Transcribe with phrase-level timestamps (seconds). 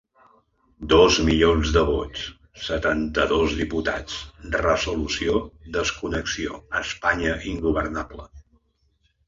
[0.93, 2.23] Dos milions de vots,
[2.69, 4.17] setanta-dos diputats,
[4.63, 5.37] resolució
[5.79, 8.31] desconnexió, Espanya ingovernable.